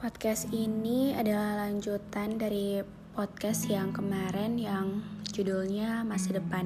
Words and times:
podcast 0.00 0.48
ini 0.48 1.12
adalah 1.12 1.68
lanjutan 1.68 2.40
dari 2.40 2.80
podcast 3.12 3.68
yang 3.68 3.92
kemarin 3.92 4.56
yang 4.56 5.04
judulnya 5.28 6.08
Masa 6.08 6.40
Depan. 6.40 6.64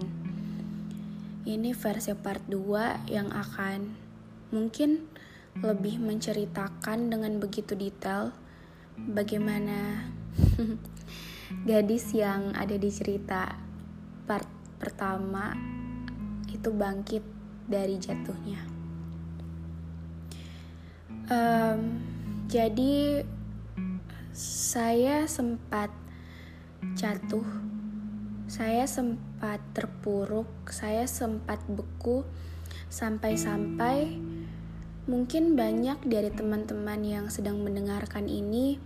Ini 1.42 1.74
versi 1.74 2.14
part 2.14 2.46
2 2.46 3.10
yang 3.10 3.34
akan 3.34 3.90
mungkin 4.54 5.10
lebih 5.58 5.98
menceritakan 5.98 7.10
dengan 7.10 7.42
begitu 7.42 7.74
detail 7.74 8.30
bagaimana 8.94 10.06
gadis 11.68 12.14
yang 12.14 12.54
ada 12.54 12.78
di 12.78 12.90
cerita 12.94 13.50
part 14.30 14.46
pertama 14.78 15.50
itu 16.54 16.70
bangkit 16.70 17.26
dari 17.66 17.98
jatuhnya. 17.98 18.62
Um, 21.26 22.13
jadi 22.48 23.24
saya 24.34 25.24
sempat 25.30 25.88
jatuh, 26.98 27.46
saya 28.50 28.84
sempat 28.84 29.62
terpuruk, 29.72 30.50
saya 30.68 31.06
sempat 31.06 31.62
beku 31.70 32.26
sampai-sampai 32.90 34.18
mungkin 35.04 35.52
banyak 35.52 36.00
dari 36.08 36.32
teman-teman 36.32 37.00
yang 37.04 37.26
sedang 37.28 37.60
mendengarkan 37.62 38.26
ini 38.26 38.80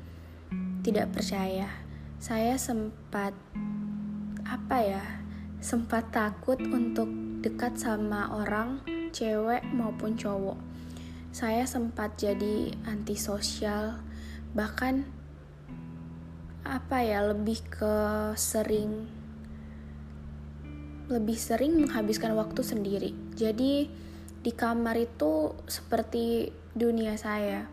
tidak 0.84 1.14
percaya. 1.16 1.70
Saya 2.18 2.58
sempat 2.58 3.32
apa 4.46 4.76
ya? 4.82 5.04
Sempat 5.58 6.10
takut 6.14 6.58
untuk 6.60 7.10
dekat 7.42 7.78
sama 7.78 8.30
orang, 8.34 8.82
cewek 9.10 9.62
maupun 9.74 10.14
cowok. 10.14 10.67
Saya 11.30 11.68
sempat 11.68 12.16
jadi 12.16 12.72
antisosial, 12.88 14.00
bahkan 14.56 15.04
apa 16.68 17.00
ya 17.00 17.24
lebih 17.24 17.64
ke 17.68 17.94
sering 18.36 19.08
lebih 21.08 21.40
sering 21.40 21.88
menghabiskan 21.88 22.36
waktu 22.36 22.60
sendiri. 22.60 23.10
Jadi 23.32 23.88
di 24.44 24.52
kamar 24.52 24.96
itu 25.00 25.56
seperti 25.64 26.52
dunia 26.76 27.16
saya. 27.16 27.64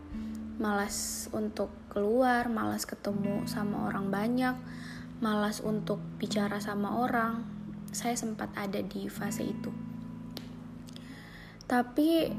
Malas 0.56 1.28
untuk 1.36 1.68
keluar, 1.92 2.48
malas 2.48 2.88
ketemu 2.88 3.44
sama 3.44 3.92
orang 3.92 4.08
banyak, 4.08 4.56
malas 5.20 5.60
untuk 5.60 6.00
bicara 6.16 6.64
sama 6.64 6.96
orang. 7.04 7.44
Saya 7.92 8.16
sempat 8.16 8.48
ada 8.56 8.80
di 8.80 9.04
fase 9.12 9.44
itu. 9.44 9.68
Tapi 11.68 12.32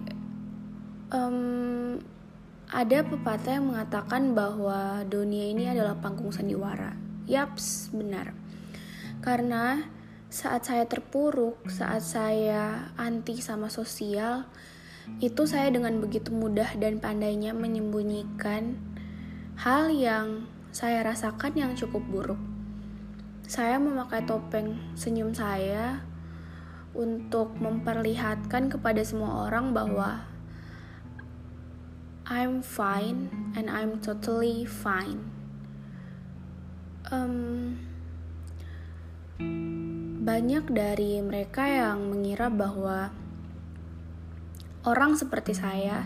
um, 1.11 1.99
ada 2.67 2.99
pepatah 3.07 3.59
yang 3.59 3.71
mengatakan 3.71 4.35
bahwa 4.35 5.07
dunia 5.07 5.55
ini 5.55 5.71
adalah 5.71 5.95
panggung 5.95 6.35
sandiwara. 6.35 6.95
Yaps, 7.27 7.95
benar. 7.95 8.35
Karena 9.23 9.87
saat 10.27 10.67
saya 10.67 10.83
terpuruk, 10.83 11.71
saat 11.71 12.03
saya 12.03 12.91
anti 12.99 13.39
sama 13.39 13.71
sosial, 13.71 14.43
itu 15.23 15.47
saya 15.47 15.71
dengan 15.71 16.03
begitu 16.03 16.35
mudah 16.35 16.75
dan 16.75 16.99
pandainya 16.99 17.55
menyembunyikan 17.55 18.75
hal 19.55 19.87
yang 19.87 20.51
saya 20.75 21.07
rasakan 21.07 21.55
yang 21.55 21.71
cukup 21.79 22.03
buruk. 22.11 22.39
Saya 23.47 23.79
memakai 23.79 24.27
topeng 24.27 24.75
senyum 24.99 25.31
saya 25.31 26.03
untuk 26.91 27.55
memperlihatkan 27.55 28.67
kepada 28.67 28.99
semua 29.07 29.47
orang 29.47 29.71
bahwa 29.71 30.27
I'm 32.27 32.59
fine 32.59 33.31
and 33.55 33.71
I'm 33.71 34.03
totally 34.03 34.67
fine. 34.67 35.31
Um, 37.07 37.79
banyak 40.27 40.67
dari 40.67 41.23
mereka 41.23 41.63
yang 41.63 42.11
mengira 42.11 42.51
bahwa 42.51 43.15
orang 44.83 45.15
seperti 45.15 45.55
saya 45.55 46.03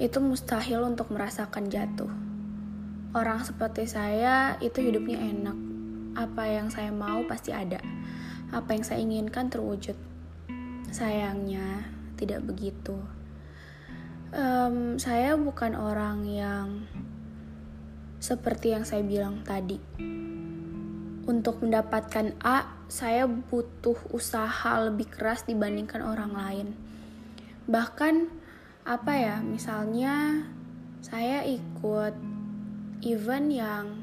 itu 0.00 0.24
mustahil 0.24 0.88
untuk 0.88 1.12
merasakan 1.12 1.68
jatuh. 1.68 2.08
Orang 3.12 3.44
seperti 3.44 3.84
saya 3.84 4.56
itu 4.64 4.80
hidupnya 4.80 5.20
enak. 5.20 5.58
Apa 6.16 6.48
yang 6.48 6.72
saya 6.72 6.88
mau 6.96 7.28
pasti 7.28 7.52
ada. 7.52 7.84
Apa 8.56 8.72
yang 8.72 8.88
saya 8.88 9.04
inginkan 9.04 9.52
terwujud. 9.52 10.00
Sayangnya 10.88 11.92
tidak 12.16 12.40
begitu. 12.48 13.11
Um, 14.32 14.96
saya 14.96 15.36
bukan 15.36 15.76
orang 15.76 16.24
yang 16.24 16.88
seperti 18.16 18.72
yang 18.72 18.88
saya 18.88 19.04
bilang 19.04 19.44
tadi. 19.44 19.76
Untuk 21.28 21.60
mendapatkan 21.60 22.32
A, 22.40 22.80
saya 22.88 23.28
butuh 23.28 24.00
usaha 24.08 24.88
lebih 24.88 25.12
keras 25.12 25.44
dibandingkan 25.44 26.00
orang 26.00 26.32
lain. 26.32 26.68
Bahkan 27.68 28.32
apa 28.88 29.12
ya, 29.12 29.36
misalnya 29.44 30.48
saya 31.04 31.44
ikut 31.44 32.16
event 33.04 33.48
yang 33.52 34.00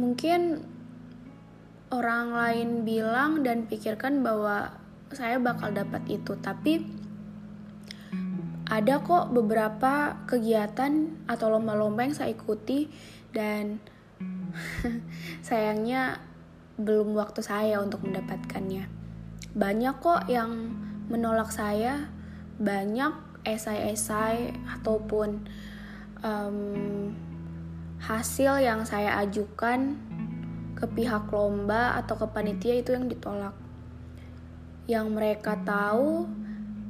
mungkin 0.00 0.64
orang 1.92 2.32
lain 2.32 2.88
bilang 2.88 3.44
dan 3.44 3.68
pikirkan 3.68 4.24
bahwa 4.24 4.80
saya 5.12 5.36
bakal 5.36 5.76
dapat 5.76 6.08
itu, 6.08 6.32
tapi 6.40 7.04
ada 8.66 8.98
kok 8.98 9.30
beberapa 9.30 10.18
kegiatan 10.26 11.22
atau 11.30 11.46
lomba-lomba 11.54 12.02
yang 12.02 12.16
saya 12.18 12.34
ikuti 12.34 12.90
dan 13.30 13.78
sayangnya 15.46 16.18
belum 16.76 17.14
waktu 17.14 17.40
saya 17.46 17.78
untuk 17.78 18.02
mendapatkannya. 18.02 18.90
Banyak 19.56 19.94
kok 20.02 20.26
yang 20.26 20.74
menolak 21.06 21.54
saya, 21.54 22.10
banyak 22.58 23.14
esai-esai 23.46 24.52
ataupun 24.76 25.46
um, 26.26 27.14
hasil 28.02 28.60
yang 28.60 28.82
saya 28.82 29.22
ajukan 29.22 29.94
ke 30.76 30.84
pihak 30.90 31.30
lomba 31.32 31.96
atau 31.96 32.18
ke 32.18 32.26
panitia 32.28 32.76
itu 32.76 32.92
yang 32.92 33.06
ditolak. 33.06 33.54
Yang 34.90 35.06
mereka 35.14 35.56
tahu 35.62 36.28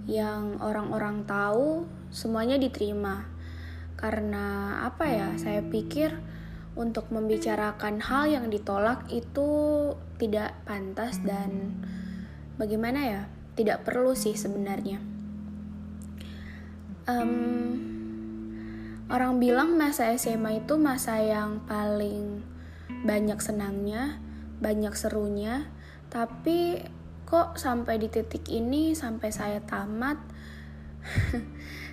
yang 0.06 0.62
orang-orang 0.62 1.26
tahu 1.26 1.84
semuanya 2.14 2.56
diterima. 2.56 3.26
Karena 3.98 4.78
apa 4.86 5.04
ya? 5.10 5.28
Saya 5.34 5.66
pikir 5.66 6.14
untuk 6.78 7.10
membicarakan 7.10 7.98
hal 7.98 8.30
yang 8.30 8.46
ditolak 8.46 9.08
itu 9.10 9.48
tidak 10.16 10.54
pantas 10.62 11.18
dan 11.26 11.74
bagaimana 12.54 13.00
ya? 13.02 13.22
Tidak 13.58 13.82
perlu 13.82 14.14
sih 14.14 14.38
sebenarnya. 14.38 15.02
Um, 17.06 17.78
orang 19.10 19.38
bilang 19.38 19.78
masa 19.78 20.10
SMA 20.18 20.66
itu 20.66 20.74
masa 20.76 21.22
yang 21.22 21.62
paling 21.64 22.42
banyak 23.06 23.38
senangnya, 23.38 24.18
banyak 24.58 24.92
serunya, 24.92 25.70
tapi 26.10 26.82
kok 27.26 27.58
sampai 27.58 27.98
di 27.98 28.08
titik 28.08 28.46
ini 28.48 28.94
sampai 28.94 29.28
saya 29.34 29.58
tamat? 29.60 30.18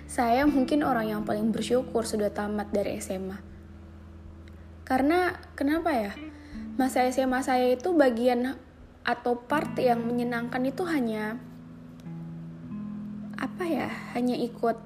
Saya 0.04 0.46
mungkin 0.46 0.86
orang 0.86 1.10
yang 1.10 1.22
paling 1.26 1.50
bersyukur 1.50 2.06
sudah 2.06 2.30
tamat 2.30 2.70
dari 2.70 3.02
SMA 3.02 3.54
karena 4.84 5.32
kenapa 5.56 5.90
ya? 5.96 6.12
Masa 6.76 7.08
SMA 7.08 7.40
saya 7.40 7.72
itu 7.72 7.96
bagian 7.96 8.60
atau 9.04 9.40
part 9.48 9.72
yang 9.80 10.04
menyenangkan 10.04 10.60
itu 10.64 10.84
hanya 10.84 11.40
apa 13.36 13.64
ya 13.68 13.88
hanya 14.16 14.32
ikut 14.36 14.76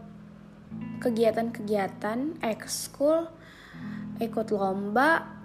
kegiatan-kegiatan 0.98 2.42
ekskul 2.42 3.30
ikut 4.18 4.50
lomba 4.50 5.38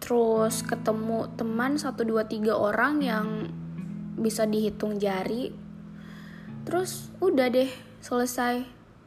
terus 0.00 0.64
ketemu 0.64 1.28
teman 1.36 1.76
satu 1.76 2.08
dua 2.08 2.24
tiga 2.24 2.56
orang 2.56 3.04
yang 3.04 3.26
bisa 4.18 4.44
dihitung 4.44 4.98
jari. 4.98 5.54
Terus 6.66 7.08
udah 7.22 7.48
deh 7.48 7.70
selesai. 8.02 8.66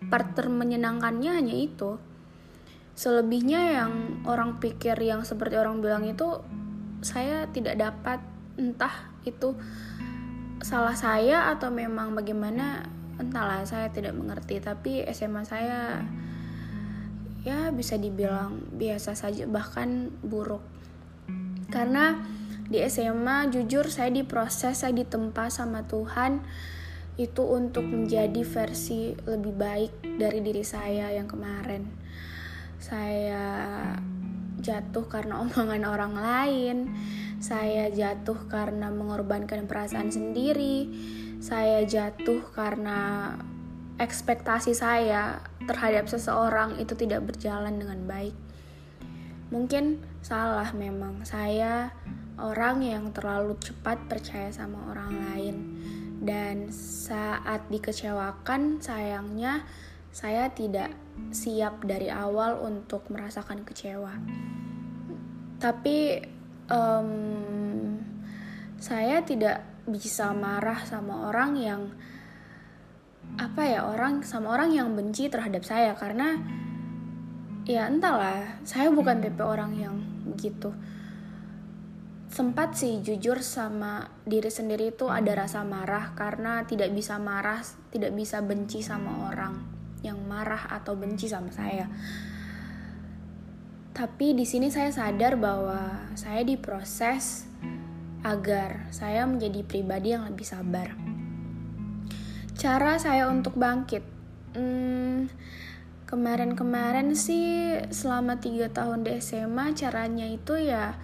Part 0.09 0.33
termenyenangkannya 0.33 1.31
hanya 1.37 1.55
itu. 1.55 2.01
Selebihnya 2.97 3.77
yang 3.77 4.23
orang 4.25 4.57
pikir 4.57 4.97
yang 4.97 5.21
seperti 5.21 5.59
orang 5.59 5.79
bilang 5.83 6.07
itu 6.07 6.41
saya 7.05 7.45
tidak 7.51 7.77
dapat. 7.77 8.19
Entah 8.57 9.13
itu 9.23 9.55
salah 10.61 10.93
saya 10.93 11.49
atau 11.53 11.73
memang 11.73 12.13
bagaimana 12.13 12.85
entahlah 13.21 13.61
saya 13.67 13.93
tidak 13.93 14.17
mengerti. 14.17 14.57
Tapi 14.57 15.05
SMA 15.13 15.45
saya 15.45 16.01
ya 17.41 17.73
bisa 17.73 17.97
dibilang 17.97 18.61
biasa 18.73 19.13
saja 19.17 19.45
bahkan 19.49 20.09
buruk. 20.21 20.61
Karena 21.69 22.17
di 22.71 22.79
SMA 22.87 23.51
jujur 23.51 23.91
saya 23.91 24.07
diproses 24.07 24.79
saya 24.87 24.95
ditempa 24.95 25.51
sama 25.51 25.83
Tuhan. 25.83 26.39
Itu 27.19 27.43
untuk 27.51 27.83
menjadi 27.83 28.47
versi 28.47 29.11
lebih 29.27 29.51
baik 29.51 29.93
dari 30.15 30.39
diri 30.39 30.63
saya 30.63 31.11
yang 31.11 31.27
kemarin. 31.27 31.83
Saya 32.79 33.43
jatuh 34.63 35.05
karena 35.11 35.37
omongan 35.43 35.83
orang 35.83 36.15
lain. 36.15 36.77
Saya 37.43 37.91
jatuh 37.91 38.47
karena 38.47 38.87
mengorbankan 38.87 39.67
perasaan 39.67 40.07
sendiri. 40.07 40.87
Saya 41.43 41.83
jatuh 41.83 42.39
karena 42.55 43.35
ekspektasi 43.99 44.71
saya 44.71 45.43
terhadap 45.67 46.07
seseorang 46.07 46.79
itu 46.79 46.95
tidak 46.95 47.27
berjalan 47.27 47.75
dengan 47.75 47.99
baik. 48.07 48.33
Mungkin 49.51 49.99
salah 50.23 50.71
memang. 50.71 51.27
Saya 51.27 51.91
orang 52.41 52.81
yang 52.81 53.13
terlalu 53.13 53.57
cepat 53.61 54.09
percaya 54.09 54.49
sama 54.49 54.89
orang 54.89 55.11
lain. 55.29 55.55
Dan 56.21 56.69
saat 56.73 57.65
dikecewakan 57.73 58.77
sayangnya 58.77 59.65
saya 60.11 60.51
tidak 60.53 60.93
siap 61.31 61.81
dari 61.87 62.11
awal 62.11 62.61
untuk 62.61 63.07
merasakan 63.09 63.65
kecewa. 63.65 64.13
Tapi 65.57 66.21
um, 66.69 67.09
saya 68.77 69.21
tidak 69.21 69.65
bisa 69.89 70.29
marah 70.33 70.85
sama 70.85 71.29
orang 71.29 71.51
yang 71.57 71.81
apa 73.39 73.63
ya 73.63 73.87
orang 73.87 74.25
sama 74.27 74.51
orang 74.51 74.75
yang 74.75 74.93
benci 74.93 75.31
terhadap 75.31 75.65
saya. 75.65 75.97
Karena 75.97 76.37
ya 77.65 77.87
entahlah 77.87 78.61
saya 78.65 78.89
bukan 78.89 79.21
tipe 79.21 79.41
orang 79.41 79.73
yang 79.77 79.95
begitu 80.25 80.73
sempat 82.31 82.79
sih 82.79 83.03
jujur 83.03 83.43
sama 83.43 84.07
diri 84.23 84.47
sendiri 84.47 84.95
itu 84.95 85.11
ada 85.11 85.35
rasa 85.35 85.67
marah 85.67 86.15
karena 86.15 86.63
tidak 86.63 86.95
bisa 86.95 87.19
marah 87.19 87.59
tidak 87.91 88.15
bisa 88.15 88.39
benci 88.39 88.79
sama 88.79 89.27
orang 89.27 89.59
yang 89.99 90.15
marah 90.25 90.71
atau 90.71 90.95
benci 90.95 91.27
sama 91.27 91.51
saya. 91.51 91.91
Tapi 93.91 94.31
di 94.31 94.47
sini 94.47 94.71
saya 94.71 94.89
sadar 94.89 95.35
bahwa 95.35 96.09
saya 96.15 96.47
diproses 96.47 97.45
agar 98.23 98.87
saya 98.95 99.27
menjadi 99.27 99.67
pribadi 99.67 100.15
yang 100.15 100.23
lebih 100.23 100.47
sabar. 100.47 100.95
Cara 102.55 102.95
saya 102.95 103.27
untuk 103.27 103.59
bangkit 103.59 104.07
hmm, 104.55 105.27
kemarin-kemarin 106.07 107.11
sih 107.11 107.75
selama 107.91 108.39
tiga 108.39 108.71
tahun 108.71 109.03
di 109.03 109.19
SMA 109.19 109.75
caranya 109.75 110.31
itu 110.31 110.55
ya 110.55 110.95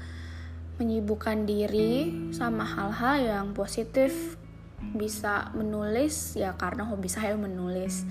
menyibukkan 0.77 1.45
diri 1.45 2.09
sama 2.33 2.65
hal-hal 2.65 3.15
yang 3.21 3.47
positif 3.53 4.37
bisa 4.77 5.49
menulis 5.57 6.37
ya 6.37 6.53
karena 6.53 6.85
hobi 6.85 7.09
saya 7.09 7.33
menulis 7.33 8.05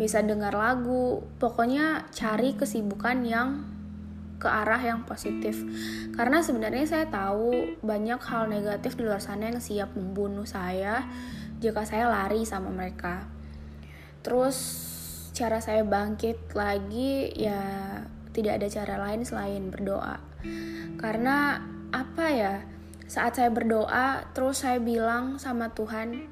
bisa 0.00 0.24
dengar 0.24 0.56
lagu 0.56 1.20
pokoknya 1.36 2.08
cari 2.10 2.56
kesibukan 2.56 3.24
yang 3.28 3.48
ke 4.38 4.46
arah 4.46 4.78
yang 4.78 5.02
positif 5.02 5.58
karena 6.14 6.40
sebenarnya 6.40 6.86
saya 6.86 7.06
tahu 7.10 7.76
banyak 7.82 8.22
hal 8.22 8.46
negatif 8.46 8.94
di 8.94 9.02
luar 9.04 9.20
sana 9.20 9.50
yang 9.50 9.58
siap 9.58 9.92
membunuh 9.98 10.46
saya 10.46 11.04
jika 11.58 11.82
saya 11.82 12.06
lari 12.06 12.46
sama 12.46 12.70
mereka. 12.70 13.26
Terus 14.22 14.58
cara 15.34 15.58
saya 15.62 15.82
bangkit 15.82 16.54
lagi 16.54 17.30
ya 17.34 17.62
tidak 18.34 18.62
ada 18.62 18.68
cara 18.70 18.94
lain 19.10 19.26
selain 19.26 19.70
berdoa. 19.70 20.22
Karena 20.98 21.58
apa 21.92 22.26
ya? 22.32 22.54
Saat 23.08 23.40
saya 23.40 23.48
berdoa, 23.48 24.28
terus 24.36 24.60
saya 24.64 24.76
bilang 24.76 25.40
sama 25.40 25.72
Tuhan, 25.72 26.28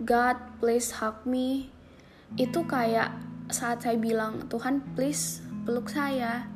God 0.00 0.38
please 0.58 0.88
hug 0.96 1.20
me. 1.28 1.68
Itu 2.40 2.64
kayak 2.64 3.12
saat 3.52 3.84
saya 3.84 4.00
bilang, 4.00 4.48
Tuhan 4.48 4.80
please 4.96 5.44
peluk 5.68 5.92
saya. 5.92 6.48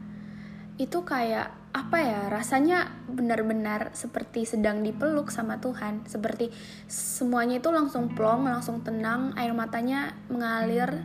Itu 0.80 1.04
kayak 1.04 1.52
apa 1.76 2.00
ya 2.00 2.20
rasanya 2.32 2.88
benar-benar 3.04 3.92
seperti 3.92 4.48
sedang 4.48 4.80
dipeluk 4.80 5.28
sama 5.28 5.60
Tuhan 5.60 6.08
seperti 6.08 6.48
semuanya 6.88 7.60
itu 7.60 7.68
langsung 7.68 8.16
plong 8.16 8.48
langsung 8.48 8.80
tenang 8.80 9.36
air 9.36 9.52
matanya 9.52 10.16
mengalir 10.32 11.04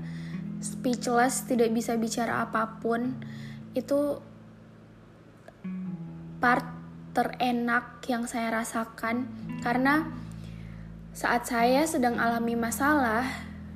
speechless 0.63 1.43
tidak 1.43 1.75
bisa 1.75 1.99
bicara 1.99 2.47
apa 2.47 2.79
pun 2.79 3.19
itu 3.75 4.23
part 6.39 6.80
terenak 7.11 7.99
yang 8.07 8.23
saya 8.27 8.63
rasakan 8.63 9.27
karena 9.63 10.07
saat 11.11 11.43
saya 11.43 11.83
sedang 11.83 12.15
alami 12.17 12.55
masalah 12.55 13.27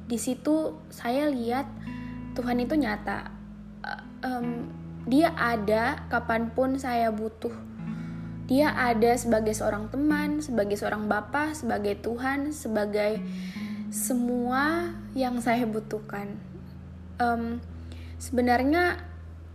di 0.08 0.16
situ 0.16 0.80
saya 0.88 1.28
lihat 1.28 1.68
Tuhan 2.36 2.64
itu 2.64 2.80
nyata 2.80 3.36
um, 4.26 4.48
dia 5.06 5.30
ada 5.38 6.02
kapan 6.10 6.50
pun 6.50 6.82
saya 6.82 7.14
butuh. 7.14 7.54
Dia 8.46 8.74
ada 8.74 9.14
sebagai 9.18 9.54
seorang 9.54 9.90
teman, 9.90 10.42
sebagai 10.42 10.78
seorang 10.78 11.10
bapak, 11.10 11.58
sebagai 11.58 11.98
Tuhan, 12.02 12.54
sebagai 12.54 13.22
semua 13.90 14.94
yang 15.18 15.42
saya 15.42 15.66
butuhkan. 15.66 16.38
Um, 17.18 17.62
sebenarnya 18.22 19.02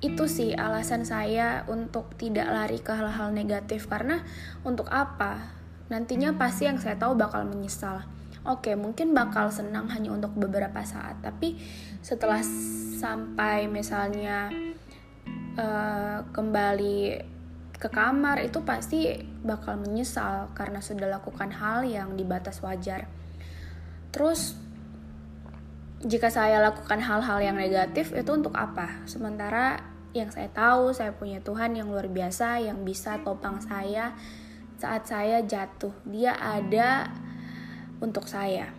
itu 0.00 0.24
sih 0.24 0.56
alasan 0.56 1.04
saya 1.04 1.68
untuk 1.68 2.16
tidak 2.16 2.48
lari 2.48 2.80
ke 2.80 2.88
hal-hal 2.88 3.36
negatif 3.36 3.84
karena 3.84 4.24
untuk 4.64 4.88
apa? 4.88 5.52
Nantinya 5.92 6.32
pasti 6.40 6.64
yang 6.64 6.80
saya 6.80 6.96
tahu 6.96 7.20
bakal 7.20 7.44
menyesal. 7.44 8.00
Oke, 8.48 8.72
mungkin 8.72 9.12
bakal 9.12 9.52
senang 9.52 9.92
hanya 9.92 10.16
untuk 10.16 10.32
beberapa 10.32 10.80
saat, 10.80 11.20
tapi 11.20 11.60
setelah 12.00 12.40
sampai 12.96 13.68
misalnya 13.68 14.48
uh, 15.60 16.24
kembali 16.32 17.20
ke 17.76 17.88
kamar 17.92 18.40
itu 18.40 18.64
pasti 18.64 19.20
bakal 19.44 19.76
menyesal 19.76 20.48
karena 20.56 20.80
sudah 20.80 21.20
lakukan 21.20 21.52
hal 21.52 21.84
yang 21.84 22.16
di 22.16 22.24
batas 22.24 22.64
wajar. 22.64 23.04
Terus 24.08 24.56
jika 26.00 26.32
saya 26.32 26.64
lakukan 26.64 26.96
hal-hal 27.04 27.44
yang 27.44 27.60
negatif 27.60 28.16
itu 28.16 28.30
untuk 28.32 28.56
apa? 28.56 29.04
Sementara 29.04 29.89
yang 30.10 30.30
saya 30.34 30.50
tahu 30.50 30.90
saya 30.90 31.14
punya 31.14 31.38
Tuhan 31.42 31.78
yang 31.78 31.90
luar 31.90 32.10
biasa 32.10 32.62
yang 32.62 32.82
bisa 32.82 33.22
topang 33.22 33.62
saya 33.62 34.14
saat 34.80 35.06
saya 35.06 35.44
jatuh. 35.44 35.92
Dia 36.08 36.34
ada 36.34 37.12
untuk 38.02 38.26
saya. 38.26 38.72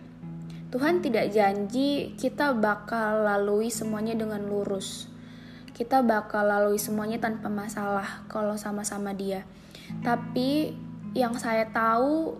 Tuhan 0.72 1.04
tidak 1.04 1.30
janji 1.32 2.16
kita 2.16 2.56
bakal 2.56 3.28
lalui 3.28 3.68
semuanya 3.68 4.16
dengan 4.16 4.44
lurus 4.48 5.12
kita 5.72 6.04
bakal 6.04 6.44
lalui 6.44 6.76
semuanya 6.76 7.18
tanpa 7.18 7.48
masalah 7.48 8.22
kalau 8.28 8.54
sama-sama 8.60 9.16
dia. 9.16 9.48
Tapi 10.04 10.76
yang 11.16 11.34
saya 11.36 11.68
tahu 11.72 12.36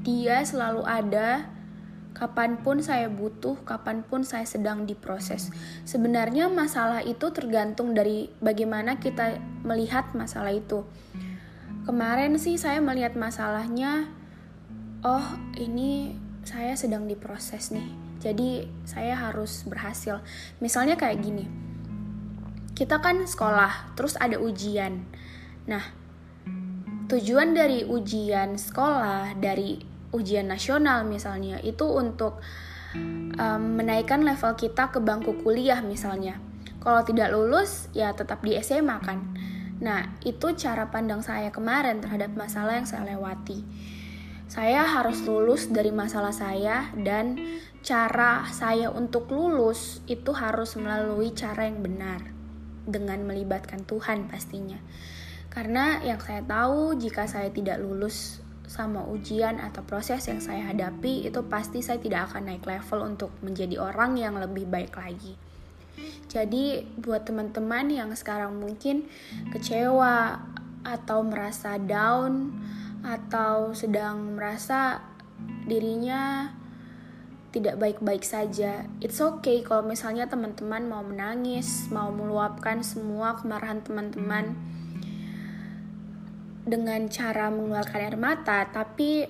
dia 0.00 0.40
selalu 0.46 0.86
ada 0.86 1.50
kapan 2.10 2.58
pun 2.60 2.82
saya 2.82 3.06
butuh, 3.06 3.56
kapan 3.62 4.02
pun 4.02 4.26
saya 4.26 4.44
sedang 4.44 4.84
diproses. 4.84 5.54
Sebenarnya 5.86 6.50
masalah 6.50 7.00
itu 7.06 7.30
tergantung 7.30 7.94
dari 7.94 8.28
bagaimana 8.42 8.98
kita 8.98 9.38
melihat 9.62 10.10
masalah 10.12 10.50
itu. 10.50 10.82
Kemarin 11.86 12.36
sih 12.36 12.60
saya 12.60 12.78
melihat 12.82 13.16
masalahnya, 13.16 14.10
oh 15.06 15.26
ini 15.56 16.14
saya 16.44 16.76
sedang 16.76 17.06
diproses 17.06 17.72
nih. 17.72 17.88
Jadi 18.20 18.68
saya 18.84 19.16
harus 19.16 19.64
berhasil. 19.64 20.20
Misalnya 20.60 21.00
kayak 21.00 21.24
gini, 21.24 21.48
kita 22.76 23.00
kan 23.00 23.24
sekolah, 23.24 23.96
terus 23.96 24.16
ada 24.20 24.36
ujian. 24.36 25.08
Nah, 25.64 25.84
tujuan 27.08 27.56
dari 27.56 27.84
ujian 27.84 28.60
sekolah, 28.60 29.40
dari 29.40 29.89
ujian 30.10 30.46
nasional 30.46 31.06
misalnya, 31.06 31.58
itu 31.62 31.86
untuk 31.86 32.42
um, 32.94 33.62
menaikkan 33.78 34.22
level 34.22 34.54
kita 34.58 34.90
ke 34.90 34.98
bangku 34.98 35.40
kuliah 35.42 35.80
misalnya. 35.82 36.38
Kalau 36.80 37.04
tidak 37.04 37.30
lulus, 37.30 37.92
ya 37.92 38.16
tetap 38.16 38.40
di 38.40 38.56
SMA 38.58 38.96
kan. 39.04 39.20
Nah, 39.80 40.16
itu 40.24 40.52
cara 40.56 40.92
pandang 40.92 41.24
saya 41.24 41.48
kemarin 41.48 42.04
terhadap 42.04 42.36
masalah 42.36 42.76
yang 42.76 42.88
saya 42.88 43.16
lewati. 43.16 43.64
Saya 44.50 44.82
harus 44.82 45.22
lulus 45.24 45.70
dari 45.70 45.94
masalah 45.94 46.34
saya 46.34 46.90
dan 46.98 47.38
cara 47.80 48.44
saya 48.50 48.90
untuk 48.90 49.30
lulus 49.30 50.02
itu 50.10 50.34
harus 50.34 50.76
melalui 50.76 51.32
cara 51.32 51.64
yang 51.70 51.80
benar 51.80 52.20
dengan 52.84 53.22
melibatkan 53.24 53.86
Tuhan 53.86 54.28
pastinya. 54.28 54.76
Karena 55.48 56.02
yang 56.02 56.20
saya 56.20 56.42
tahu 56.44 56.98
jika 56.98 57.30
saya 57.30 57.48
tidak 57.54 57.78
lulus 57.78 58.42
sama 58.70 59.02
ujian 59.10 59.58
atau 59.58 59.82
proses 59.82 60.22
yang 60.30 60.38
saya 60.38 60.70
hadapi 60.70 61.26
itu 61.26 61.42
pasti 61.50 61.82
saya 61.82 61.98
tidak 61.98 62.30
akan 62.30 62.54
naik 62.54 62.62
level 62.62 63.02
untuk 63.02 63.34
menjadi 63.42 63.82
orang 63.82 64.14
yang 64.14 64.38
lebih 64.38 64.70
baik 64.70 64.94
lagi. 64.94 65.34
Jadi 66.30 66.86
buat 67.02 67.26
teman-teman 67.26 67.90
yang 67.90 68.14
sekarang 68.14 68.54
mungkin 68.62 69.10
kecewa 69.50 70.38
atau 70.86 71.18
merasa 71.26 71.82
down 71.82 72.54
atau 73.02 73.74
sedang 73.74 74.38
merasa 74.38 75.02
dirinya 75.66 76.54
tidak 77.50 77.74
baik-baik 77.74 78.22
saja. 78.22 78.86
It's 79.02 79.18
okay 79.18 79.66
kalau 79.66 79.82
misalnya 79.82 80.30
teman-teman 80.30 80.86
mau 80.86 81.02
menangis, 81.02 81.90
mau 81.90 82.14
meluapkan 82.14 82.86
semua 82.86 83.34
kemarahan 83.34 83.82
teman-teman 83.82 84.54
dengan 86.64 87.08
cara 87.08 87.48
mengeluarkan 87.48 88.00
air 88.00 88.18
mata, 88.20 88.68
tapi 88.68 89.24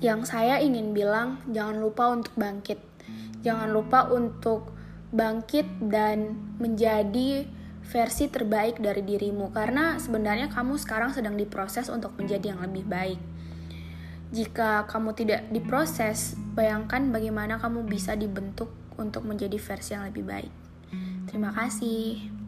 yang 0.00 0.24
saya 0.24 0.56
ingin 0.58 0.96
bilang 0.96 1.42
jangan 1.52 1.76
lupa 1.80 2.08
untuk 2.12 2.32
bangkit. 2.36 2.80
Jangan 3.40 3.68
lupa 3.72 4.08
untuk 4.08 4.72
bangkit 5.10 5.66
dan 5.90 6.36
menjadi 6.60 7.44
versi 7.90 8.30
terbaik 8.30 8.78
dari 8.78 9.02
dirimu 9.02 9.50
karena 9.50 9.98
sebenarnya 9.98 10.46
kamu 10.46 10.78
sekarang 10.78 11.10
sedang 11.10 11.34
diproses 11.34 11.90
untuk 11.90 12.14
menjadi 12.14 12.54
yang 12.54 12.62
lebih 12.62 12.86
baik. 12.86 13.20
Jika 14.30 14.86
kamu 14.86 15.10
tidak 15.18 15.50
diproses, 15.50 16.38
bayangkan 16.54 17.10
bagaimana 17.10 17.58
kamu 17.58 17.82
bisa 17.90 18.14
dibentuk 18.14 18.70
untuk 18.94 19.26
menjadi 19.26 19.58
versi 19.58 19.90
yang 19.98 20.06
lebih 20.06 20.22
baik. 20.22 20.52
Terima 21.26 21.50
kasih. 21.50 22.39